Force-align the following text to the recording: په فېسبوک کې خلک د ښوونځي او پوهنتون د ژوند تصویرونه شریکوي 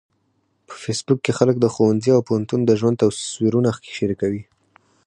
په 0.67 0.75
فېسبوک 0.83 1.19
کې 1.25 1.31
خلک 1.37 1.55
د 1.61 1.65
ښوونځي 1.73 2.09
او 2.13 2.21
پوهنتون 2.27 2.59
د 2.65 2.71
ژوند 2.79 2.99
تصویرونه 3.03 3.69
شریکوي 3.97 4.43